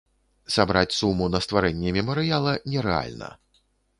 [0.53, 3.29] Сабраць суму на стварэнне мемарыяла нерэальна.